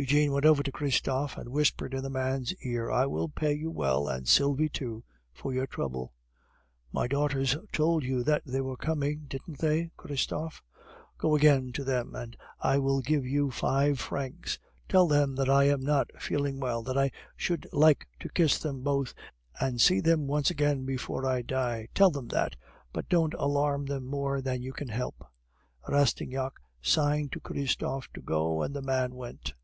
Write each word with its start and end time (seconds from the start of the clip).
Eugene 0.00 0.30
went 0.30 0.46
over 0.46 0.62
to 0.62 0.70
Christophe 0.70 1.36
and 1.36 1.48
whispered 1.48 1.92
in 1.92 2.04
the 2.04 2.08
man's 2.08 2.54
ear, 2.62 2.88
"I 2.88 3.04
will 3.06 3.28
pay 3.28 3.52
you 3.52 3.68
well, 3.68 4.06
and 4.06 4.28
Sylvie 4.28 4.68
too, 4.68 5.02
for 5.32 5.52
your 5.52 5.66
trouble." 5.66 6.12
"My 6.92 7.08
daughters 7.08 7.56
told 7.72 8.04
you 8.04 8.22
that 8.22 8.42
they 8.46 8.60
were 8.60 8.76
coming, 8.76 9.24
didn't 9.28 9.58
they, 9.58 9.90
Christophe? 9.96 10.62
Go 11.16 11.34
again 11.34 11.72
to 11.72 11.82
them, 11.82 12.14
and 12.14 12.36
I 12.60 12.78
will 12.78 13.00
give 13.00 13.24
you 13.26 13.50
five 13.50 13.98
francs. 13.98 14.60
Tell 14.88 15.08
them 15.08 15.34
that 15.34 15.50
I 15.50 15.64
am 15.64 15.80
not 15.82 16.12
feeling 16.22 16.60
well, 16.60 16.80
that 16.84 16.96
I 16.96 17.10
should 17.34 17.66
like 17.72 18.06
to 18.20 18.28
kiss 18.28 18.60
them 18.60 18.82
both 18.82 19.14
and 19.58 19.80
see 19.80 19.98
them 19.98 20.28
once 20.28 20.48
again 20.48 20.84
before 20.84 21.26
I 21.26 21.42
die. 21.42 21.88
Tell 21.92 22.12
them 22.12 22.28
that, 22.28 22.54
but 22.92 23.08
don't 23.08 23.34
alarm 23.34 23.86
them 23.86 24.04
more 24.06 24.40
than 24.40 24.62
you 24.62 24.72
can 24.72 24.90
help." 24.90 25.26
Rastignac 25.88 26.52
signed 26.80 27.32
to 27.32 27.40
Christophe 27.40 28.08
to 28.12 28.20
go, 28.20 28.62
and 28.62 28.76
the 28.76 28.82
man 28.82 29.16
went. 29.16 29.54